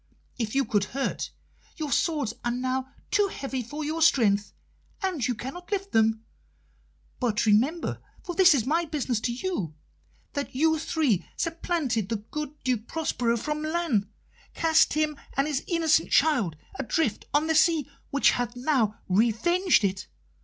[0.39, 1.29] If you could hurt,
[1.77, 4.51] your swords are now too heavy for your strength,
[5.03, 6.25] and you cannot lift them.
[7.19, 9.75] But remember for this is my business to you
[10.33, 14.09] that you three supplanted the good Duke Prospero from Milan,
[14.55, 20.07] cast him and his innocent child adrift on the sea, which hath now revenged it.